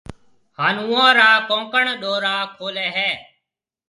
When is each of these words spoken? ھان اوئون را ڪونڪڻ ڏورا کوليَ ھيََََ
ھان 0.57 0.75
اوئون 0.83 1.07
را 1.19 1.29
ڪونڪڻ 1.49 1.85
ڏورا 2.01 2.35
کوليَ 2.57 2.87
ھيََََ 2.97 3.09